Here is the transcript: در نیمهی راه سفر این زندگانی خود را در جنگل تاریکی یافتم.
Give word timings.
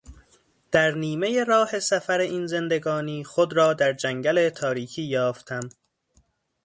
در 0.71 0.91
نیمهی 0.91 1.45
راه 1.45 1.79
سفر 1.79 2.19
این 2.19 2.47
زندگانی 2.47 3.23
خود 3.23 3.53
را 3.53 3.73
در 3.73 3.93
جنگل 3.93 4.49
تاریکی 4.49 5.01
یافتم. 5.03 5.69